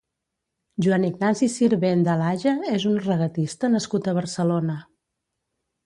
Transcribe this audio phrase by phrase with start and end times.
[0.85, 4.83] Joan Ignasi Sirvent de Lage és un regatista nascut a Barcelona.